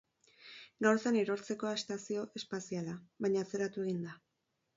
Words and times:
Gaur 0.85 1.01
zen 1.03 1.17
erortzekoa 1.23 1.73
estazio 1.81 2.23
espaziala, 2.41 2.97
baina 3.27 3.45
atzeratu 3.47 3.87
egin 3.87 4.03
da. 4.09 4.19